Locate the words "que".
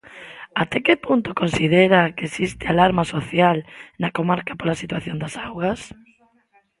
0.85-0.95, 2.15-2.23